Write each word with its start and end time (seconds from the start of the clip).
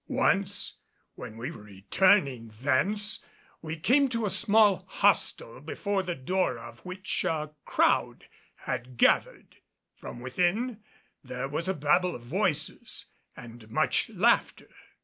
Once 0.07 0.77
when 1.13 1.37
we 1.37 1.51
were 1.51 1.61
returning 1.61 2.51
thence, 2.59 3.23
we 3.61 3.77
came 3.77 4.09
to 4.09 4.25
a 4.25 4.31
small 4.31 4.83
hostel 4.89 5.61
before 5.61 6.01
the 6.01 6.15
door 6.15 6.57
of 6.57 6.79
which 6.79 7.23
a 7.23 7.51
crowd 7.65 8.25
had 8.65 8.97
gathered. 8.97 9.57
From 9.93 10.19
within 10.19 10.81
there 11.23 11.47
was 11.47 11.67
a 11.69 11.75
babel 11.75 12.15
of 12.15 12.23
voices 12.23 13.09
and 13.37 13.69
much 13.69 14.09
laughter. 14.09 14.69